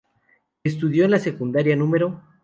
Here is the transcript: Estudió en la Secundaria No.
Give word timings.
Estudió 0.63 1.05
en 1.05 1.11
la 1.11 1.19
Secundaria 1.19 1.75
No. 1.75 1.87